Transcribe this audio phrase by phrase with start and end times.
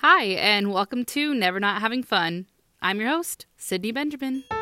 [0.00, 2.44] Hi, and welcome to Never Not Having Fun.
[2.82, 4.44] I'm your host, Sydney Benjamin.
[4.50, 4.60] No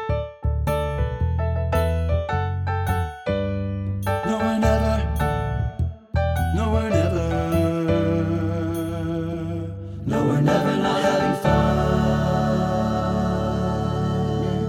[4.38, 5.12] one ever,
[6.54, 7.28] no one ever,
[10.06, 11.76] no one ever not having fun.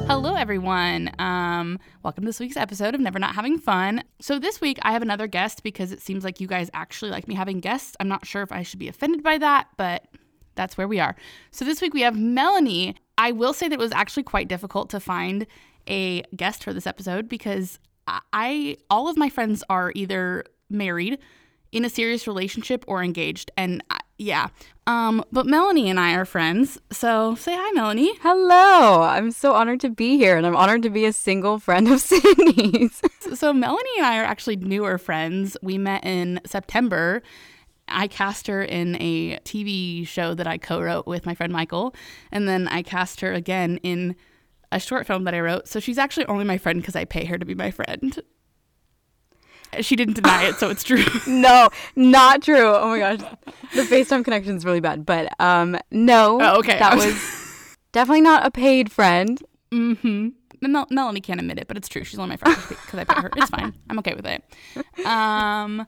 [0.08, 1.12] Hello, everyone.
[1.20, 4.04] Um, welcome to this week's episode of Never Not Having Fun.
[4.20, 7.28] So, this week I have another guest because it seems like you guys actually like
[7.28, 7.96] me having guests.
[8.00, 10.08] I'm not sure if I should be offended by that, but
[10.56, 11.16] that's where we are.
[11.52, 12.96] So, this week we have Melanie.
[13.18, 15.46] I will say that it was actually quite difficult to find
[15.88, 21.20] a guest for this episode because I, all of my friends are either married,
[21.72, 23.52] in a serious relationship, or engaged.
[23.58, 24.48] And I, yeah,
[24.88, 26.78] um, but Melanie and I are friends.
[26.92, 28.14] So, say hi, Melanie.
[28.22, 29.02] Hello.
[29.02, 32.00] I'm so honored to be here and I'm honored to be a single friend of
[32.02, 33.02] Sydney's.
[33.34, 35.58] So Melanie and I are actually newer friends.
[35.62, 37.24] We met in September.
[37.88, 41.96] I cast her in a TV show that I co-wrote with my friend Michael,
[42.32, 44.16] and then I cast her again in
[44.72, 45.68] a short film that I wrote.
[45.68, 48.20] So she's actually only my friend because I pay her to be my friend.
[49.82, 51.04] She didn't deny it, so it's true.
[51.28, 52.74] no, not true.
[52.76, 53.20] Oh my gosh.
[53.74, 55.06] The FaceTime connection is really bad.
[55.06, 56.40] But um no.
[56.42, 56.80] Oh, okay.
[56.80, 59.42] That was definitely not a paid friend.
[59.72, 60.30] mm-hmm.
[60.62, 62.04] Mel- Melanie can't admit it, but it's true.
[62.04, 63.30] She's only my friend because I pay her.
[63.36, 63.74] It's fine.
[63.90, 64.44] I'm okay with it.
[65.06, 65.86] Um.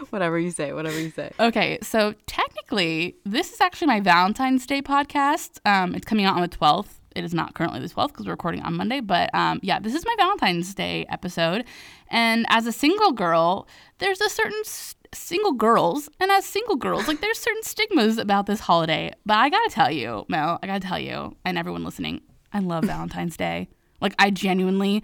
[0.10, 1.30] Whatever you say, whatever you say.
[1.38, 5.58] Okay, so technically, this is actually my Valentine's Day podcast.
[5.66, 6.88] Um, it's coming out on the 12th.
[7.14, 9.94] It is not currently the 12th because we're recording on Monday, but um, yeah, this
[9.94, 11.64] is my Valentine's Day episode.
[12.08, 17.08] And as a single girl, there's a certain s- single girls, and as single girls,
[17.08, 19.12] like there's certain stigmas about this holiday.
[19.26, 22.20] But I gotta tell you, Mel, I gotta tell you, and everyone listening,
[22.52, 23.68] I love Valentine's Day.
[24.00, 25.02] Like, I genuinely,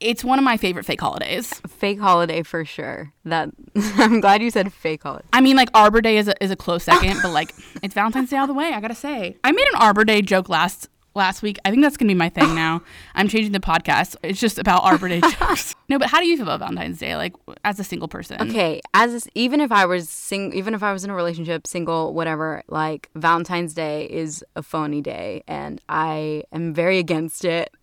[0.00, 1.52] it's one of my favorite fake holidays.
[1.68, 3.12] Fake holiday for sure.
[3.24, 3.50] That
[3.96, 5.26] I'm glad you said fake holiday.
[5.32, 7.52] I mean, like Arbor Day is a, is a close second, but like
[7.82, 8.72] it's Valentine's Day all the way.
[8.72, 11.58] I gotta say, I made an Arbor Day joke last last week.
[11.64, 12.82] I think that's gonna be my thing now.
[13.14, 14.16] I'm changing the podcast.
[14.22, 15.74] It's just about Arbor Day jokes.
[15.88, 17.32] No, but how do you feel about Valentine's Day, like
[17.64, 18.50] as a single person?
[18.50, 22.12] Okay, as even if I was sing, even if I was in a relationship, single,
[22.12, 27.74] whatever, like Valentine's Day is a phony day, and I am very against it.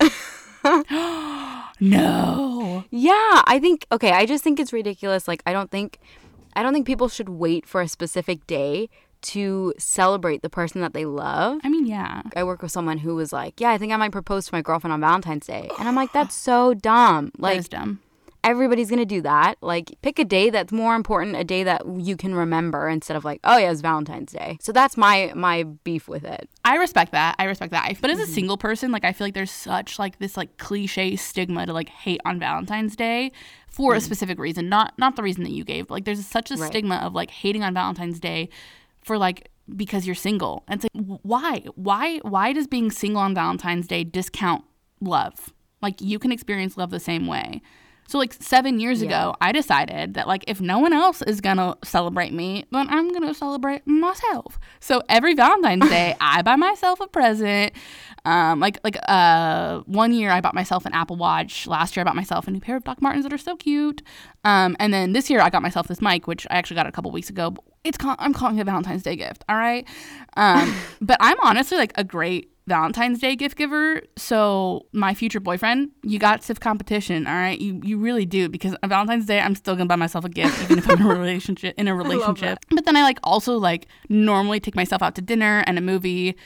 [1.90, 2.84] No.
[2.90, 5.28] Yeah, I think okay, I just think it's ridiculous.
[5.28, 5.98] Like I don't think
[6.54, 8.88] I don't think people should wait for a specific day
[9.22, 11.60] to celebrate the person that they love.
[11.64, 12.22] I mean, yeah.
[12.36, 14.60] I work with someone who was like, "Yeah, I think I might propose to my
[14.60, 18.00] girlfriend on Valentine's Day." And I'm like, "That's so dumb." Like dumb.
[18.44, 19.56] Everybody's going to do that.
[19.60, 23.24] Like pick a day that's more important, a day that you can remember instead of
[23.24, 26.48] like, "Oh yeah, it's Valentine's Day." So that's my my beef with it.
[26.64, 27.34] I respect that.
[27.40, 27.92] I respect that.
[28.00, 28.30] But as Mm-hmm.
[28.30, 31.72] a single person, like I feel like there's such like this like cliche stigma to
[31.72, 33.32] like hate on Valentine's Day
[33.68, 35.88] for a specific reason, not not the reason that you gave.
[35.88, 36.60] But, like there's such a Mm.
[36.60, 36.70] Right.
[36.70, 38.48] stigma of like hating on Valentine's Day
[39.02, 40.62] for like because you're single.
[40.68, 41.64] And it's like why?
[41.74, 44.62] Why why does being single on Valentine's Day discount
[45.00, 45.52] love?
[45.82, 47.60] Like you can experience love the same way.
[48.06, 51.56] So like 7 years ago, I decided that like if no one else is going
[51.56, 54.58] to celebrate me, then I'm going to celebrate myself.
[54.80, 57.72] So every Valentine's Day, I buy myself a present.
[58.26, 61.66] Um like like uh one year I bought myself an Apple Watch.
[61.66, 64.00] Last year I bought myself a new pair of Doc Martens that are so cute.
[64.44, 66.92] Um and then this year I got myself this mic which I actually got a
[66.92, 67.54] couple weeks ago.
[67.84, 69.86] It's call- I'm calling it a Valentine's Day gift, all right?
[70.38, 74.02] Um but I'm honestly like a great Valentine's Day gift giver.
[74.16, 77.60] So my future boyfriend, you got stiff competition, all right?
[77.60, 80.62] You you really do because on Valentine's Day I'm still gonna buy myself a gift
[80.62, 82.58] even if I'm in a relationship in a relationship.
[82.70, 86.36] But then I like also like normally take myself out to dinner and a movie.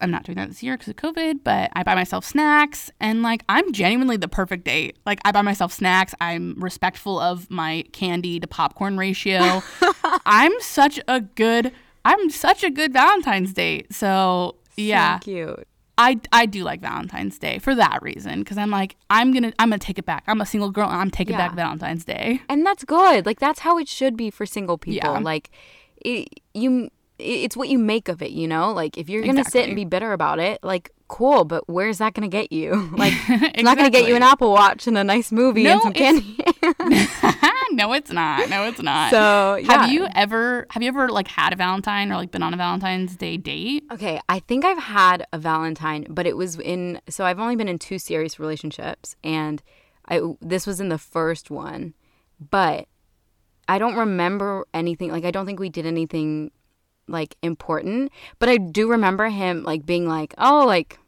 [0.00, 3.22] I'm not doing that this year because of COVID, but I buy myself snacks and
[3.22, 4.96] like I'm genuinely the perfect date.
[5.06, 6.14] Like I buy myself snacks.
[6.20, 9.62] I'm respectful of my candy to popcorn ratio.
[10.26, 11.72] I'm such a good
[12.04, 13.92] I'm such a good Valentine's date.
[13.92, 15.68] So yeah, So cute.
[16.00, 19.70] I, I do like Valentine's Day for that reason because I'm like I'm gonna I'm
[19.70, 20.22] gonna take it back.
[20.28, 20.88] I'm a single girl.
[20.88, 21.48] and I'm taking Yeah.
[21.48, 22.40] back Valentine's Day.
[22.48, 23.26] And that's good.
[23.26, 25.12] Like that's how it should be for single people.
[25.14, 25.18] Yeah.
[25.18, 25.50] Like
[25.96, 28.72] it, you it's what you make of it, you know?
[28.72, 31.98] Like if you're going to sit and be bitter about it, like cool, but where's
[31.98, 32.90] that to get you?
[32.96, 35.72] Like it's not going to get you an Apple Watch and a nice movie No,
[35.72, 36.38] and some candy.
[37.72, 38.48] no, it's not.
[38.48, 39.10] No, it's not.
[39.10, 39.72] so, yeah.
[39.72, 42.56] have you ever have you ever like had a Valentine or like been on a
[42.56, 43.84] Valentine's Day date?
[43.92, 47.68] Okay, I think I've had a Valentine, but it was in so I've only been
[47.68, 49.62] in two serious relationships and
[50.08, 51.94] I this was in the first one,
[52.38, 52.88] but
[53.68, 56.50] I don't remember anything like I don't think we did anything
[57.06, 60.98] like important, but I do remember him like being like, "Oh, like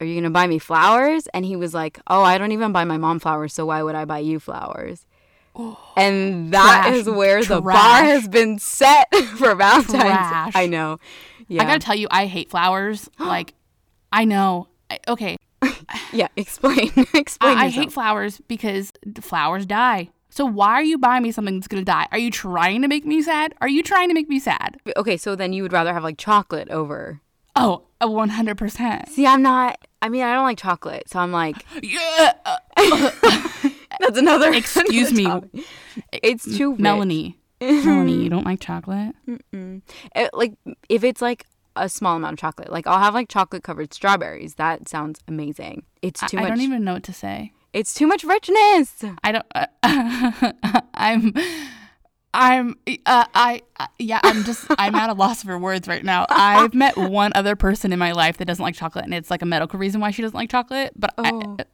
[0.00, 2.72] are you going to buy me flowers?" And he was like, "Oh, I don't even
[2.72, 5.06] buy my mom flowers, so why would I buy you flowers?"
[5.96, 6.94] And that Trash.
[6.96, 10.02] is where the bar has been set for Valentine's.
[10.02, 10.52] Trash.
[10.54, 10.98] I know.
[11.48, 11.62] Yeah.
[11.62, 13.08] I gotta tell you, I hate flowers.
[13.18, 13.54] like,
[14.12, 14.68] I know.
[14.90, 15.36] I, okay,
[16.12, 16.28] yeah.
[16.36, 16.92] Explain.
[17.14, 17.58] explain.
[17.58, 20.10] I, I hate flowers because the flowers die.
[20.30, 22.06] So why are you buying me something that's gonna die?
[22.12, 23.54] Are you trying to make me sad?
[23.60, 24.78] Are you trying to make me sad?
[24.96, 27.20] Okay, so then you would rather have like chocolate over.
[27.56, 29.08] Oh, a one hundred percent.
[29.08, 29.78] See, I'm not.
[30.00, 32.32] I mean, I don't like chocolate, so I'm like, Yeah.
[34.00, 34.52] that's another.
[34.52, 35.50] Excuse me, topic.
[36.12, 36.80] It's too rich.
[36.80, 37.38] Melanie.
[37.60, 39.14] Melanie, you don't like chocolate?
[39.52, 40.54] It- like
[40.88, 41.44] if it's like
[41.76, 44.54] a small amount of chocolate, like I'll have like chocolate covered strawberries.
[44.56, 45.82] That sounds amazing.
[46.02, 46.50] It's too I, I much.
[46.50, 47.52] don't even know what to say.
[47.72, 49.04] It's too much richness.
[49.22, 49.46] I don't.
[49.54, 49.66] Uh,
[50.94, 51.34] I'm.
[52.34, 52.76] I'm.
[53.06, 53.62] Uh, I.
[53.78, 54.20] Uh, yeah.
[54.22, 54.66] I'm just.
[54.78, 56.26] I'm at a loss for words right now.
[56.30, 59.42] I've met one other person in my life that doesn't like chocolate, and it's like
[59.42, 60.92] a medical reason why she doesn't like chocolate.
[60.96, 61.56] But Oh.
[61.58, 61.64] I.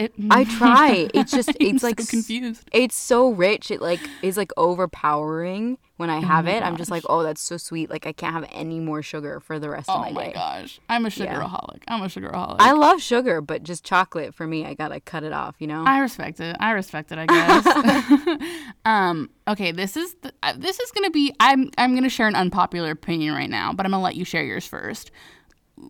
[0.00, 1.08] I, it, I try.
[1.14, 2.64] It's just it's like so confused.
[2.72, 3.70] It's so rich.
[3.70, 6.62] It like is like overpowering when I have my it.
[6.62, 7.90] I'm just like, oh, that's so sweet.
[7.90, 10.32] Like I can't have any more sugar for the rest of Oh my my day.
[10.36, 11.34] Oh my gosh, I'm a Yeah.
[11.34, 11.82] sugaraholic.
[11.88, 12.56] I'm a sugaraholic.
[12.60, 15.56] I love sugar, but just chocolate for me, I gotta cut it off.
[15.58, 15.84] You know.
[15.86, 16.56] I respect it.
[16.60, 17.18] I respect it.
[17.18, 18.42] I guess.
[18.84, 19.30] um.
[19.46, 19.72] Okay.
[19.72, 21.34] This is the, uh, this is gonna be.
[21.40, 24.44] I'm I'm gonna share an unpopular opinion right now, but I'm gonna let you share
[24.44, 25.10] yours first.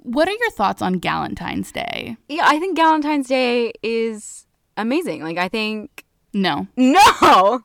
[0.03, 2.17] What are your thoughts on Galentine's Day?
[2.29, 4.47] yeah, I think Valentine's Day is
[4.77, 5.23] amazing.
[5.23, 7.63] Like I think No, no.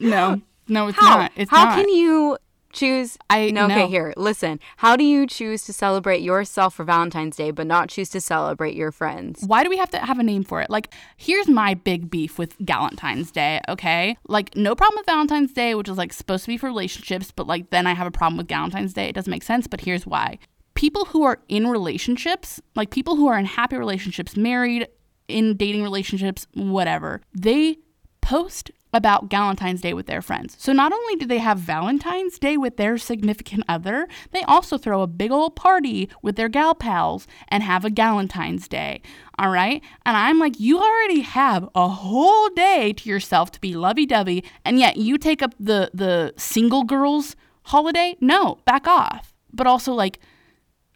[0.00, 0.88] no, no.
[0.88, 1.16] It's How?
[1.18, 1.32] not.
[1.36, 1.74] It's How not.
[1.76, 2.38] can you
[2.72, 3.16] choose?
[3.30, 3.64] I- no.
[3.64, 3.88] Okay, no.
[3.88, 4.12] here.
[4.16, 4.60] Listen.
[4.78, 8.74] How do you choose to celebrate yourself for Valentine's Day, but not choose to celebrate
[8.74, 9.42] your friends?
[9.46, 10.68] Why do we have to have a name for it?
[10.70, 14.16] Like, here's my big beef with Galentine's Day, okay?
[14.28, 17.46] Like, no problem with Valentine's Day, which is like supposed to be for relationships, but
[17.46, 19.08] like then I have a problem with Galentine's Day.
[19.08, 20.38] It doesn't make sense, but here's why.
[20.78, 24.86] People who are in relationships, like people who are in happy relationships, married,
[25.26, 27.78] in dating relationships, whatever, they
[28.20, 30.54] post about Valentine's Day with their friends.
[30.56, 35.02] So not only do they have Valentine's Day with their significant other, they also throw
[35.02, 39.02] a big old party with their gal pals and have a Valentine's Day.
[39.36, 39.82] All right?
[40.06, 44.78] And I'm like, you already have a whole day to yourself to be lovey-dovey, and
[44.78, 47.34] yet you take up the the single girls
[47.64, 48.16] holiday?
[48.20, 49.34] No, back off.
[49.52, 50.20] But also like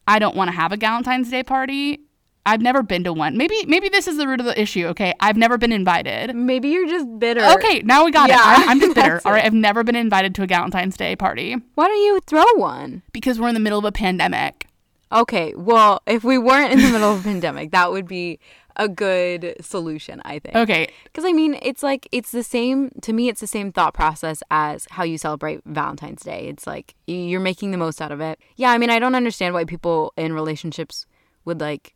[0.06, 2.00] I don't want to have a Valentine's Day party.
[2.44, 3.36] I've never been to one.
[3.36, 4.86] Maybe maybe this is the root of the issue.
[4.88, 6.34] Okay, I've never been invited.
[6.34, 7.40] Maybe you're just bitter.
[7.54, 8.60] Okay, now we got Yeah, it.
[8.62, 9.20] I'm, I'm just bitter.
[9.24, 9.44] All right.
[9.44, 13.02] I've never been invited to a Valentine's Day party Why don't you throw one?
[13.12, 14.66] because we're in the middle of a pandemic.
[15.12, 18.40] Okay, well, if we weren't in the middle of a pandemic, that would be
[18.76, 20.56] a good solution, I think.
[20.56, 23.28] Okay, Because I mean, it's like it's the same to me.
[23.28, 26.48] It's the same thought process as how you celebrate Valentine's Day.
[26.48, 28.38] It's like you're making the most out of it.
[28.56, 31.06] Yeah, I mean, I don't understand why people in relationships
[31.44, 31.94] would like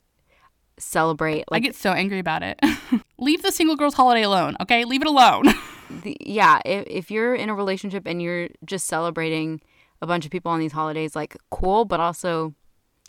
[0.79, 2.61] celebrate I like get so angry about it.
[3.19, 4.57] Leave the single girls holiday alone.
[4.61, 5.45] Okay, leave it alone.
[6.03, 6.61] the, yeah.
[6.65, 9.61] If, if you're in a relationship and you're just celebrating
[10.03, 12.55] a bunch of people on these holidays, like cool, but also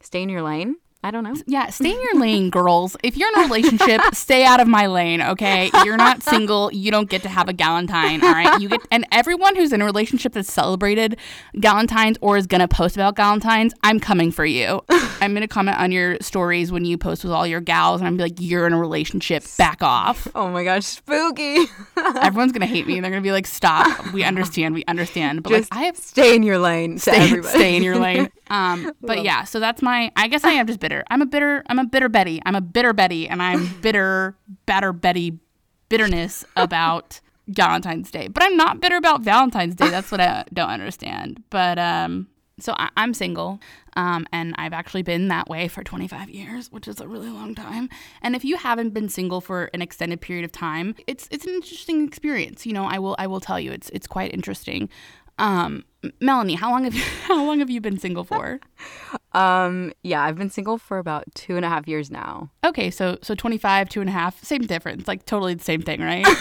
[0.01, 0.77] stay in your lane.
[1.03, 1.35] I don't know.
[1.45, 2.97] yeah, stay in your lane, girls.
[3.03, 5.21] If you're in a relationship, stay out of my lane.
[5.21, 6.71] Okay, you're not single.
[6.73, 8.21] You don't get to have a Galentine.
[8.23, 11.17] All right, you get and everyone who's in a relationship that's celebrated
[11.55, 14.83] Galentines or is gonna post about Galentines, I'm coming for you.
[14.89, 18.17] I'm gonna comment on your stories when you post with all your gals, and I'm
[18.17, 19.43] be like, you're in a relationship.
[19.57, 20.27] Back off.
[20.35, 21.65] Oh my gosh, spooky.
[21.95, 22.99] Everyone's gonna hate me.
[22.99, 24.11] They're gonna be like, "Stop.
[24.13, 24.73] We understand.
[24.73, 27.47] We understand." But Just like, I have stay in your lane to stay, everybody.
[27.57, 28.29] stay in your lane.
[28.49, 30.11] Um, but yeah, so that's my.
[30.15, 31.03] I guess I am just bitter.
[31.09, 31.63] I'm a bitter.
[31.67, 32.41] I'm a bitter Betty.
[32.45, 34.35] I'm a bitter Betty, and I'm bitter,
[34.65, 35.39] batter Betty,
[35.89, 38.27] bitterness about Valentine's Day.
[38.27, 39.89] But I'm not bitter about Valentine's Day.
[39.89, 41.43] That's what I don't understand.
[41.49, 42.27] But um,
[42.59, 43.59] so I, I'm single,
[43.95, 47.53] um, and I've actually been that way for 25 years, which is a really long
[47.55, 47.89] time.
[48.21, 51.53] And if you haven't been single for an extended period of time, it's it's an
[51.53, 52.65] interesting experience.
[52.65, 54.89] You know, I will I will tell you, it's it's quite interesting.
[55.39, 55.85] Um,
[56.21, 58.59] Melanie, how long have you how long have you been single for?
[59.33, 62.49] Um, yeah, I've been single for about two and a half years now.
[62.65, 66.01] Okay, so so 25, two and a half, same difference, like totally the same thing,
[66.01, 66.25] right?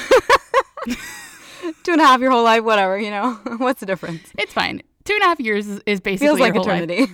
[1.83, 3.33] Two and a half your whole life, whatever, you know.
[3.57, 4.31] What's the difference?
[4.39, 4.83] it's fine.
[5.05, 6.83] Two and a half years is, is basically Feels like your whole life.
[6.89, 7.13] eternity.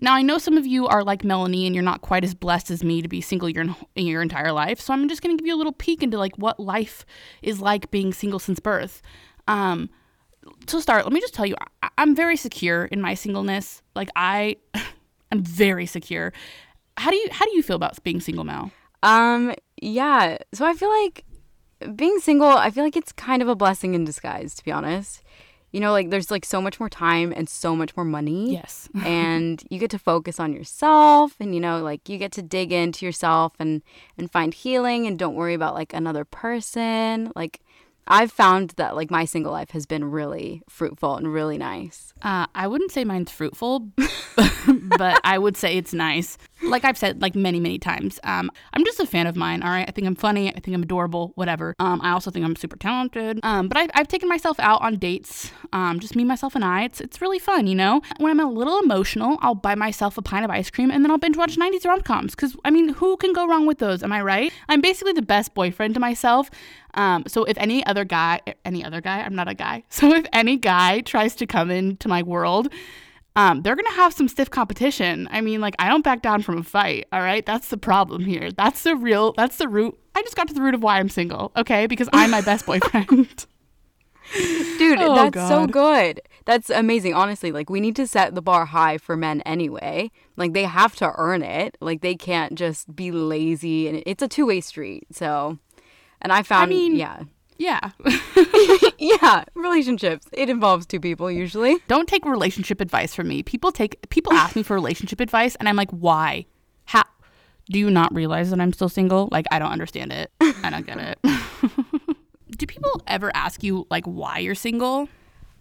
[0.00, 2.70] Now I know some of you are like Melanie, and you're not quite as blessed
[2.70, 3.64] as me to be single your
[3.94, 4.80] your entire life.
[4.80, 7.04] So I'm just gonna give you a little peek into like what life
[7.42, 9.02] is like being single since birth.
[9.46, 9.88] Um,
[10.66, 13.82] to start, let me just tell you, I, I'm very secure in my singleness.
[13.94, 14.56] Like I,
[15.32, 16.32] I'm very secure.
[16.96, 18.70] How do you how do you feel about being single, Mel?
[19.02, 20.38] Um, yeah.
[20.52, 21.24] So I feel like
[21.94, 25.22] being single, I feel like it's kind of a blessing in disguise, to be honest.
[25.72, 28.52] You know, like there's like so much more time and so much more money.
[28.52, 28.88] Yes.
[29.04, 32.72] and you get to focus on yourself and you know, like you get to dig
[32.72, 33.82] into yourself and
[34.18, 37.32] and find healing and don't worry about like another person.
[37.36, 37.60] Like
[38.10, 42.12] I've found that like my single life has been really fruitful and really nice.
[42.22, 43.80] Uh, I wouldn't say mine's fruitful,
[44.98, 46.36] but I would say it's nice.
[46.62, 49.62] Like I've said like many, many times, um, I'm just a fan of mine.
[49.62, 50.48] All right, I think I'm funny.
[50.54, 51.32] I think I'm adorable.
[51.34, 51.74] Whatever.
[51.78, 53.40] Um, I also think I'm super talented.
[53.42, 55.52] Um, but I've, I've taken myself out on dates.
[55.72, 56.84] Um, just me, myself, and I.
[56.84, 58.02] It's it's really fun, you know.
[58.18, 61.10] When I'm a little emotional, I'll buy myself a pint of ice cream and then
[61.10, 62.34] I'll binge watch 90s rom coms.
[62.34, 64.02] Because I mean, who can go wrong with those?
[64.02, 64.52] Am I right?
[64.68, 66.50] I'm basically the best boyfriend to myself.
[66.94, 69.84] Um, so if any other guy, any other guy, I'm not a guy.
[70.00, 72.72] So if any guy tries to come into my world,
[73.36, 75.28] um, they're gonna have some stiff competition.
[75.30, 77.06] I mean, like I don't back down from a fight.
[77.12, 78.50] All right, that's the problem here.
[78.52, 79.32] That's the real.
[79.34, 79.96] That's the root.
[80.14, 81.52] I just got to the root of why I'm single.
[81.56, 83.46] Okay, because I'm my best boyfriend.
[84.78, 86.20] Dude, Oh, that's so good.
[86.44, 87.14] That's amazing.
[87.14, 90.10] Honestly, like we need to set the bar high for men anyway.
[90.36, 91.76] Like they have to earn it.
[91.80, 95.06] Like they can't just be lazy and it's a two-way street.
[95.12, 95.58] So,
[96.22, 97.22] and I found I mean- yeah.
[97.60, 97.90] Yeah.
[98.98, 100.26] Yeah, relationships.
[100.32, 101.78] It involves two people usually.
[101.88, 103.42] don't take relationship advice from me.
[103.42, 106.46] People take people ask me for relationship advice, and I'm like, why?
[106.84, 107.04] How?
[107.70, 109.28] Do you not realize that I'm still single?
[109.32, 110.30] Like, I don't understand it.
[110.40, 111.18] I don't get it.
[112.58, 115.08] Do people ever ask you like why you're single?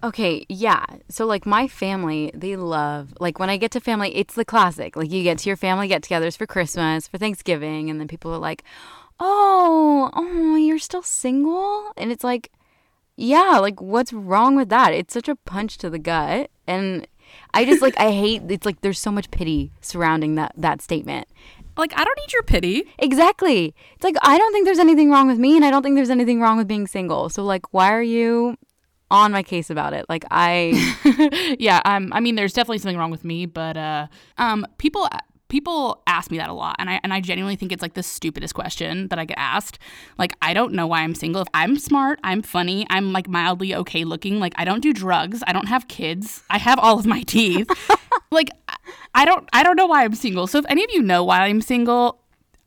[0.04, 0.86] Okay, yeah.
[1.10, 4.96] So like my family, they love like when I get to family, it's the classic.
[4.98, 8.40] Like you get to your family get-togethers for Christmas, for Thanksgiving, and then people are
[8.40, 8.64] like,
[9.20, 12.52] "Oh, oh, you're still single?" And it's like,
[13.16, 14.94] yeah, like what's wrong with that?
[14.94, 17.08] It's such a punch to the gut, and
[17.54, 18.44] I just like I hate.
[18.50, 21.28] It's like there's so much pity surrounding that that statement.
[21.78, 22.84] Like, I don't need your pity.
[22.98, 23.74] Exactly.
[23.96, 26.10] It's like I don't think there's anything wrong with me, and I don't think there's
[26.10, 27.30] anything wrong with being single.
[27.30, 28.58] So like, why are you
[29.12, 30.06] on my case about it?
[30.10, 31.56] Like I.
[31.60, 34.08] yeah, um, I mean, there's definitely something wrong with me, but uh,
[34.38, 35.08] um, people
[35.50, 38.04] people ask me that a lot, and I and I genuinely think it's like the
[38.04, 39.78] stupidest question that I get asked.
[40.18, 41.42] Like, I don't know why I'm single.
[41.42, 44.40] If I'm smart, I'm funny, I'm like mildly okay looking.
[44.40, 47.70] Like, I don't do drugs, I don't have kids, I have all of my teeth.
[48.32, 48.78] like, I-
[49.16, 50.46] I don't I don't know why I'm single.
[50.48, 52.22] So if any of you know why I'm single.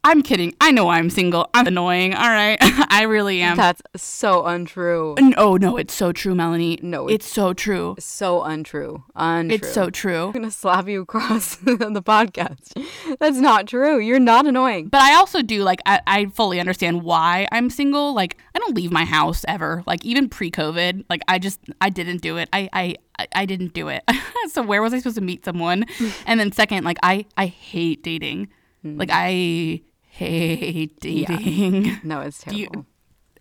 [0.05, 0.53] I'm kidding.
[0.61, 1.49] I know I'm single.
[1.55, 2.13] I'm annoying.
[2.15, 2.59] All right.
[2.61, 3.57] I really am.
[3.57, 5.15] That's so untrue.
[5.21, 6.79] No, oh, no, it's so true, Melanie.
[6.83, 7.95] No, it's so true.
[8.01, 9.05] So untrue.
[9.15, 9.55] Untrue.
[9.55, 10.27] It's so true.
[10.27, 12.73] I'm gonna slap you across the podcast.
[13.21, 14.01] That's not true.
[14.01, 14.89] You're not annoying.
[14.89, 18.13] But I also do like I, I fully understand why I'm single.
[18.13, 19.85] Like I don't leave my house ever.
[19.87, 22.49] Like even pre-COVID, like I just I didn't do it.
[22.53, 24.03] I I I- I didn't do it.
[24.49, 25.85] so where was I supposed to meet someone?
[26.27, 28.49] and then second, like I I hate dating.
[28.85, 28.99] Mm.
[28.99, 32.01] Like I hate dating.
[32.05, 32.87] No, it's Do you- terrible.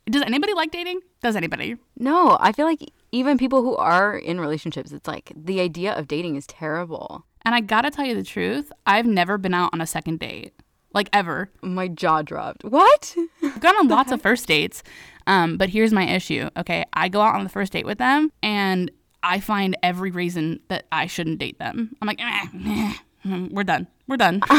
[0.09, 0.99] Does anybody like dating?
[1.21, 1.75] Does anybody?
[1.97, 2.79] No, I feel like
[3.11, 7.25] even people who are in relationships, it's like the idea of dating is terrible.
[7.45, 10.53] And I gotta tell you the truth, I've never been out on a second date.
[10.93, 11.49] Like ever.
[11.61, 12.63] My jaw dropped.
[12.65, 13.15] What?
[13.43, 14.81] I've gone on lots of first dates.
[15.27, 16.49] Um, but here's my issue.
[16.57, 18.89] Okay, I go out on the first date with them and
[19.23, 21.95] I find every reason that I shouldn't date them.
[22.01, 22.93] I'm like, eh,
[23.25, 23.87] eh, we're done.
[24.07, 24.41] We're done.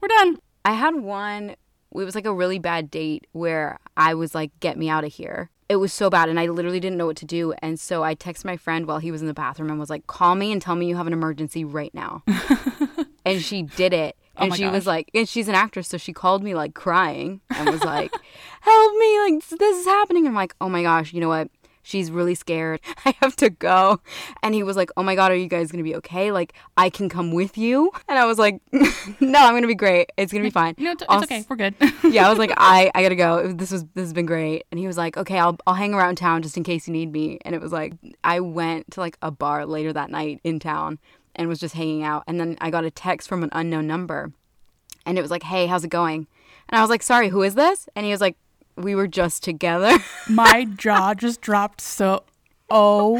[0.00, 0.38] we're done.
[0.64, 1.50] I had one.
[1.50, 1.56] It
[2.04, 5.50] was like a really bad date where I was like, "Get me out of here."
[5.68, 7.52] It was so bad, and I literally didn't know what to do.
[7.60, 10.06] And so I texted my friend while he was in the bathroom and was like,
[10.06, 12.22] "Call me and tell me you have an emergency right now."
[13.24, 14.16] and she did it.
[14.36, 16.74] Oh And my she was like, and she's an actress, so she called me like
[16.74, 18.12] crying and was like,
[18.60, 19.18] "Help me!
[19.20, 21.50] Like this is happening." And I'm like, "Oh my gosh, you know what?"
[21.88, 22.80] She's really scared.
[23.06, 24.00] I have to go.
[24.42, 26.30] And he was like, Oh my God, are you guys going to be okay?
[26.30, 27.90] Like, I can come with you.
[28.06, 28.60] And I was like,
[29.20, 30.10] No, I'm going to be great.
[30.18, 30.74] It's going to be fine.
[30.76, 31.38] Know, it's, I'll okay.
[31.38, 31.74] s- We're good.
[32.04, 33.52] yeah, I was like, I, I gotta go.
[33.54, 34.66] This was this has been great.
[34.70, 37.10] And he was like, okay, I'll I'll hang around town just in case you need
[37.10, 37.38] me.
[37.46, 40.98] And it was like I went to like a bar later that night in town
[41.34, 42.22] and was just hanging out.
[42.26, 44.32] And then I got a text from an unknown number,
[45.06, 46.26] and it was like, hey, how's it going?
[46.68, 47.88] And I was like, sorry, who is this?
[47.96, 48.36] And he was like,
[48.78, 49.98] we were just together.
[50.28, 52.24] my jaw just dropped so.
[52.70, 53.16] Oh,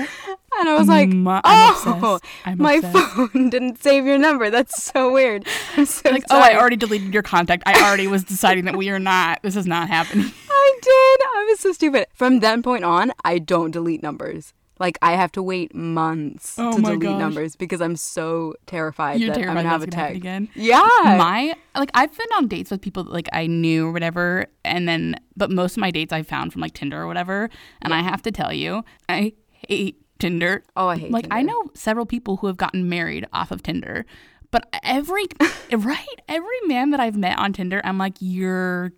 [0.58, 1.72] And I was like, My- I'm
[2.02, 2.20] oh,
[2.56, 4.50] my obsessed." phone didn't save your number.
[4.50, 5.46] That's so weird.
[5.76, 7.62] I'm so like, oh, I already deleted your contact.
[7.64, 9.40] I already was deciding that we are not.
[9.42, 10.26] This is not happening.
[10.50, 11.26] I did.
[11.26, 12.08] I was so stupid.
[12.12, 14.52] From that point on, I don't delete numbers.
[14.78, 17.18] Like I have to wait months Oh to delete gosh.
[17.18, 20.16] numbers because I'm so terrified You're that I'm terrified gonna have a text.
[20.16, 20.48] again.
[20.54, 20.80] Yeah.
[21.04, 24.88] my like I've been on dates with people that like I knew or whatever, and
[24.88, 27.50] then but most of my dates I found from like Tinder or whatever.
[27.82, 29.32] And I have to tell you, I
[29.68, 30.62] hate Tinder.
[30.76, 34.06] Oh, I hate like I know several people who have gotten married off of Tinder,
[34.50, 35.24] but every
[35.72, 38.92] right every man that I've met on Tinder, I'm like you're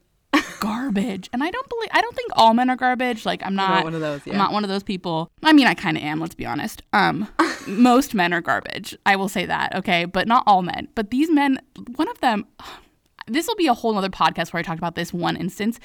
[0.60, 3.24] garbage, and I don't believe I don't think all men are garbage.
[3.26, 4.32] Like I'm not, one of those, yeah.
[4.32, 5.30] I'm not one of those people.
[5.42, 6.20] I mean, I kind of am.
[6.20, 6.82] Let's be honest.
[6.92, 7.28] Um,
[7.66, 8.96] most men are garbage.
[9.06, 9.74] I will say that.
[9.74, 10.88] Okay, but not all men.
[10.94, 11.60] But these men,
[11.96, 12.46] one of them,
[13.26, 15.78] this will be a whole other podcast where I talk about this one instance.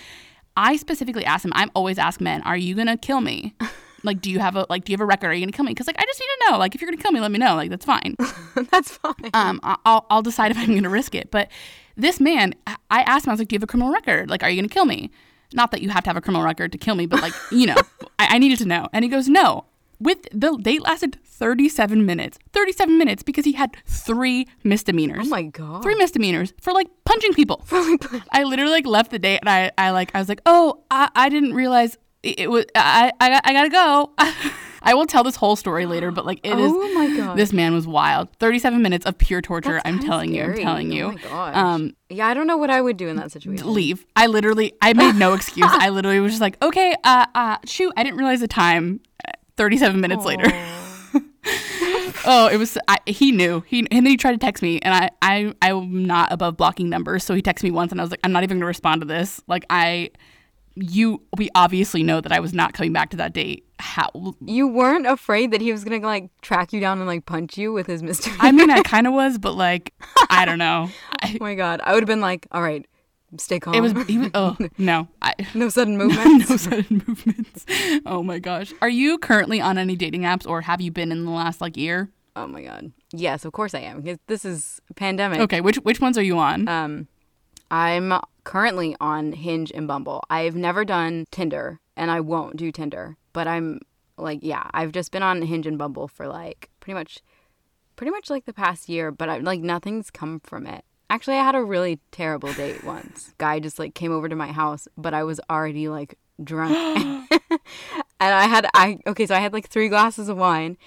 [0.57, 1.51] I specifically asked him.
[1.55, 3.55] I'm always ask men, "Are you gonna kill me?
[4.05, 5.29] Like, do you have a like, do you have a record?
[5.29, 5.71] Are you gonna kill me?
[5.71, 6.57] Because like, I just need to know.
[6.59, 7.55] Like, if you're gonna kill me, let me know.
[7.55, 8.15] Like, that's fine.
[8.71, 9.31] That's fine.
[9.33, 11.29] Um, I'll I'll decide if I'm gonna risk it.
[11.31, 11.49] But
[11.95, 13.31] this man, I- asked him.
[13.31, 14.29] I was like, "Do you have a criminal record?
[14.29, 15.11] Like, are you gonna kill me?
[15.53, 17.67] Not that you have to have a criminal record to kill me, but like, you
[17.67, 17.75] know,
[18.19, 19.65] I, I needed to know." And he goes, "No."
[19.97, 22.37] With the date lasted 37 minutes.
[22.51, 25.83] 37 minutes because he had three misdemeanors oh my god.
[25.83, 27.63] three misdemeanors for like punching people.
[28.31, 31.09] I literally like left the date and I, I like I was like, oh, I,
[31.15, 34.11] I didn't realize it, it was I, I I gotta go.
[34.85, 36.71] I will tell this whole story later, but like it is.
[36.73, 37.37] Oh my God.
[37.37, 38.29] This man was wild.
[38.39, 39.73] Thirty-seven minutes of pure torture.
[39.73, 40.43] That's I'm telling you.
[40.43, 41.05] I'm telling you.
[41.05, 41.55] Oh my gosh.
[41.55, 43.73] Um, yeah, I don't know what I would do in that situation.
[43.73, 44.05] leave.
[44.15, 45.69] I literally, I made no excuse.
[45.71, 49.01] I literally was just like, okay, uh, uh, shoot, I didn't realize the time.
[49.57, 50.51] Thirty-seven minutes later.
[52.27, 52.77] Oh, it was.
[52.87, 53.63] I, he knew.
[53.67, 56.89] He and then he tried to text me, and I, I, I'm not above blocking
[56.89, 57.23] numbers.
[57.23, 59.07] So he texted me once, and I was like, I'm not even gonna respond to
[59.07, 59.41] this.
[59.47, 60.09] Like I,
[60.75, 63.64] you, we obviously know that I was not coming back to that date.
[63.79, 64.35] How?
[64.41, 67.73] You weren't afraid that he was gonna like track you down and like punch you
[67.73, 68.43] with his misdemeanor.
[68.43, 69.93] I mean, I kind of was, but like,
[70.29, 70.89] I don't know.
[71.21, 72.85] I, oh my god, I would have been like, all right,
[73.37, 73.75] stay calm.
[73.75, 73.93] it was.
[74.07, 74.29] He was.
[74.33, 75.07] Oh no.
[75.21, 76.49] I, no sudden movements.
[76.49, 77.65] no sudden movements.
[78.05, 78.73] Oh my gosh.
[78.81, 81.77] Are you currently on any dating apps, or have you been in the last like
[81.77, 82.09] year?
[82.35, 82.91] Oh my god.
[83.13, 85.39] Yes, of course I am because this is pandemic.
[85.39, 85.61] Okay.
[85.61, 86.67] Which which ones are you on?
[86.67, 87.07] Um,
[87.71, 88.13] I'm
[88.43, 90.23] currently on Hinge and Bumble.
[90.29, 93.17] I've never done Tinder, and I won't do Tinder.
[93.35, 93.81] But I'm
[94.17, 97.19] like, yeah, I've just been on Hinge and Bumble for like pretty much,
[97.97, 99.11] pretty much like the past year.
[99.11, 100.85] But I'm like nothing's come from it.
[101.09, 103.33] Actually, I had a really terrible date once.
[103.37, 106.71] Guy just like came over to my house, but I was already like drunk,
[107.51, 107.59] and
[108.19, 110.77] I had I okay, so I had like three glasses of wine.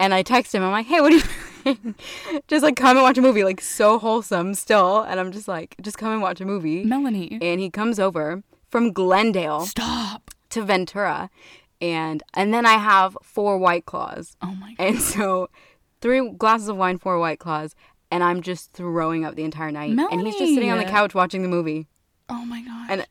[0.00, 0.64] And I text him.
[0.64, 1.22] I'm like, "Hey, what are you
[1.62, 1.94] doing?
[2.48, 5.76] just like come and watch a movie, like so wholesome still." And I'm just like,
[5.80, 7.38] "Just come and watch a movie." Melanie.
[7.40, 10.32] And he comes over from Glendale Stop.
[10.50, 11.30] to Ventura,
[11.82, 14.72] and and then I have four White Claws, Oh my.
[14.74, 14.84] God.
[14.86, 15.50] and so
[16.00, 17.74] three glasses of wine, four White Claws,
[18.10, 19.90] and I'm just throwing up the entire night.
[19.90, 21.88] And he's just sitting on the couch watching the movie,
[22.30, 22.86] Oh my gosh.
[22.90, 23.06] and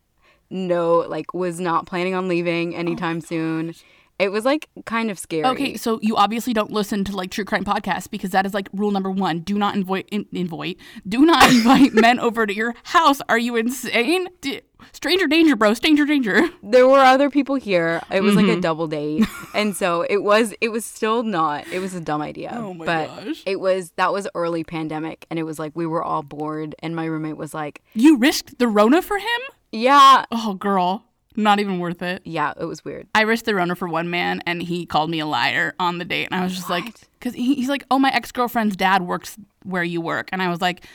[0.50, 3.76] no, like was not planning on leaving anytime oh soon.
[4.22, 5.46] It was like kind of scary.
[5.46, 8.70] Okay, so you obviously don't listen to like true crime podcasts because that is like
[8.74, 12.74] rule number one: do not invite, in, invite, do not invite men over to your
[12.84, 13.20] house.
[13.28, 14.28] Are you insane?
[14.42, 14.62] D-
[14.94, 15.74] stranger danger, bro.
[15.74, 16.50] Stranger danger.
[16.64, 18.02] there were other people here.
[18.12, 18.48] It was Mm-hmm.
[18.48, 20.54] like a double date, and so it was.
[20.62, 21.68] It was still not.
[21.68, 22.54] It was a dumb idea.
[22.56, 23.44] Oh my but gosh.
[23.46, 26.96] It was that was early pandemic, and it was like we were all bored, and
[26.96, 29.42] my roommate was like, You risked the Rona for him?
[29.72, 32.22] "Yeah, Oh, girl, not even worth it.
[32.26, 33.08] yeah." It was weird.
[33.15, 36.06] I risked the Rona for one man, and he called me a liar on the
[36.06, 39.04] date, and I was just like, because he, he's like, oh, my ex girlfriend's dad
[39.04, 40.86] works where you work, and I was like.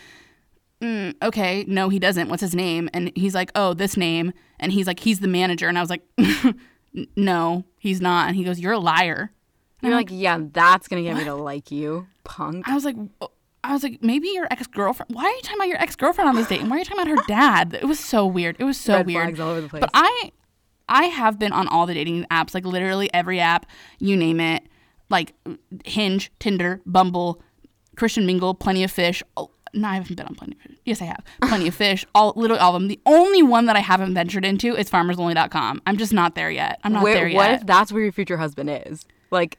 [0.82, 2.28] Mm, okay, no, he doesn't.
[2.28, 2.90] What's his name?
[2.92, 4.34] And he's like, oh, this name.
[4.60, 5.68] And he's like, he's the manager.
[5.68, 6.02] And I was like,
[7.16, 8.28] no, he's not.
[8.28, 9.32] And he goes, you're a liar.
[9.82, 12.96] You're like, "Yeah, that's gonna get me to like you, punk." I was like,
[13.68, 15.14] I was like, maybe your ex girlfriend.
[15.14, 16.60] Why are you talking about your ex girlfriend on this date?
[16.60, 17.74] And why are you talking about her dad?
[17.74, 18.56] It was so weird.
[18.58, 19.24] It was so Red weird.
[19.24, 19.80] flags all over the place.
[19.80, 20.32] But I,
[20.88, 23.66] I have been on all the dating apps, like literally every app,
[23.98, 24.62] you name it,
[25.10, 25.34] like
[25.84, 27.42] Hinge, Tinder, Bumble,
[27.96, 29.22] Christian Mingle, Plenty of Fish.
[29.36, 30.76] Oh, no, I haven't been on Plenty of Fish.
[30.84, 31.24] Yes, I have.
[31.42, 32.06] Plenty of Fish.
[32.14, 32.88] All literally all of them.
[32.88, 35.82] The only one that I haven't ventured into is FarmersOnly.com.
[35.86, 36.78] I'm just not there yet.
[36.84, 37.36] I'm not Where- there yet.
[37.36, 39.04] what if that's where your future husband is?
[39.30, 39.58] Like,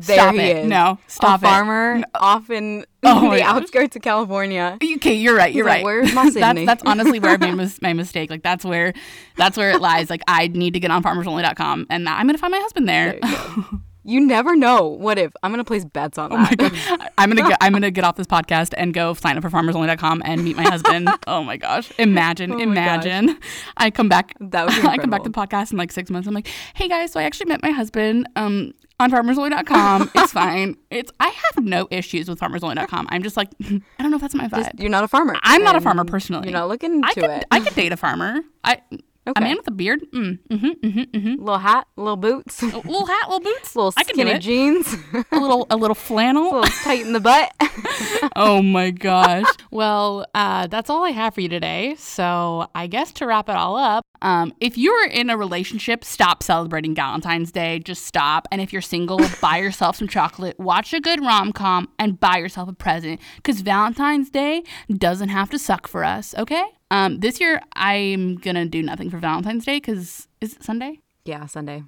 [0.00, 0.56] there Stop he it.
[0.58, 0.68] is.
[0.68, 1.48] No, stop a it.
[1.48, 3.42] farmer off in Oh the gosh.
[3.42, 4.78] outskirts of California.
[4.96, 5.52] Okay, you're right.
[5.52, 5.84] You're like, right.
[5.84, 8.30] "Where's my that's Sydney?" that's honestly where I made mis- my mistake.
[8.30, 8.92] Like that's where
[9.36, 10.08] that's where it lies.
[10.10, 13.18] Like I need to get on farmersonly.com and I'm gonna find my husband there.
[13.20, 13.82] There you.
[14.04, 14.88] You never know.
[14.88, 16.72] What if I'm gonna place bets on Oh my that?
[16.98, 17.10] god.
[17.18, 20.22] I'm gonna get, I'm gonna get off this podcast and go sign up for farmersonly.com
[20.24, 21.08] and meet my husband.
[21.28, 21.92] oh my gosh.
[22.00, 23.38] Imagine, Oh imagine.
[23.76, 26.10] I come back That would be I come back to the podcast in like six
[26.10, 26.26] months.
[26.26, 30.10] I'm like, hey guys, so I actually met my husband um on farmersonly.com.
[30.14, 30.76] It's fine.
[30.90, 33.08] It's I have no issues with farmersonly.com.
[33.10, 34.56] I'm just like I don't know if that's my vibe.
[34.64, 35.34] Just- you're not a farmer.
[35.42, 36.48] I'm not a farmer personally.
[36.50, 37.44] You're not looking I could it.
[37.50, 38.40] I could date a farmer.
[38.64, 38.80] I
[39.26, 40.00] a man with a beard.
[40.12, 41.42] Mm, mm-hmm, mm-hmm, mm-hmm.
[41.42, 43.76] little hat, little boots, A little hat, little boots.
[43.76, 44.94] little I can do skinny jeans,
[45.30, 46.50] A little a little flannel.
[46.50, 47.52] A little tight in the butt.
[48.36, 49.46] oh my gosh.
[49.70, 51.94] well, uh, that's all I have for you today.
[51.98, 56.42] So I guess to wrap it all up, um, if you're in a relationship, stop
[56.42, 57.78] celebrating Valentine's Day.
[57.78, 58.48] Just stop.
[58.50, 62.38] And if you're single, buy yourself some chocolate, watch a good rom com, and buy
[62.38, 63.20] yourself a present.
[63.36, 66.34] Because Valentine's Day doesn't have to suck for us.
[66.36, 66.64] Okay.
[66.92, 71.00] Um, this year I'm gonna do nothing for Valentine's Day because is it Sunday?
[71.24, 71.84] yeah, Sunday.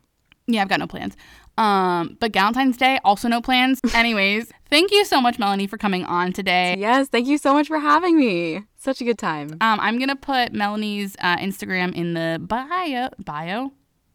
[0.47, 1.17] Yeah, I've got no plans.
[1.57, 3.81] Um, but Valentine's Day, also no plans.
[3.95, 6.77] Anyways, thank you so much, Melanie, for coming on today.
[6.79, 8.63] Yes, thank you so much for having me.
[8.77, 9.51] Such a good time.
[9.61, 13.11] Um, I'm gonna put Melanie's uh, Instagram in the bio.
[13.25, 13.73] Bio?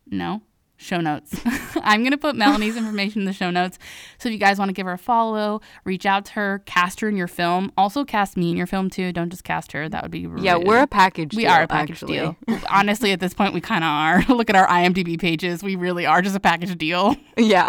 [0.07, 0.41] No.
[0.81, 1.35] Show notes.
[1.83, 3.77] I'm gonna put Melanie's information in the show notes.
[4.17, 7.01] So if you guys want to give her a follow, reach out to her, cast
[7.01, 7.73] her in your film.
[7.75, 9.11] Also cast me in your film too.
[9.11, 9.89] Don't just cast her.
[9.89, 11.31] That would be Yeah, we're a package.
[11.31, 11.37] Deal.
[11.37, 12.19] We deal, are a package actually.
[12.19, 12.37] deal.
[12.69, 14.23] Honestly, at this point, we kind of are.
[14.33, 15.61] Look at our IMDb pages.
[15.61, 17.17] We really are just a package deal.
[17.35, 17.67] Yeah.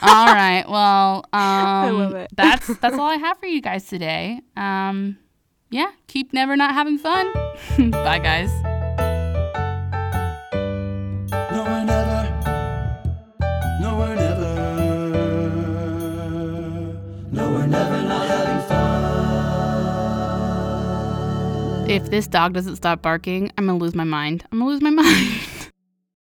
[0.00, 0.64] all right.
[0.66, 2.30] Well, um, love it.
[2.34, 4.40] that's that's all I have for you guys today.
[4.56, 5.18] Um,
[5.68, 7.30] yeah, keep never not having fun.
[7.90, 8.50] Bye, guys.
[21.90, 24.44] If this dog doesn't stop barking, I'm gonna lose my mind.
[24.52, 25.49] I'm gonna lose my mind.